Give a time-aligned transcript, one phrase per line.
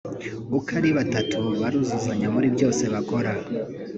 [0.57, 3.31] uko ari batatu baruzuzanya muri byose bakora